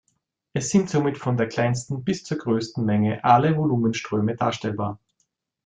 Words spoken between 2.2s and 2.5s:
zu